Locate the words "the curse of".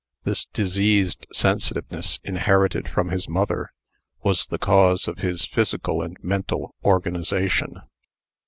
4.47-5.19